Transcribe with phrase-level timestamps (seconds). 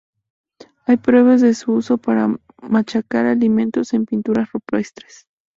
[0.87, 5.27] Hay pruebas de su uso para machacar alimentos en pinturas rupestres.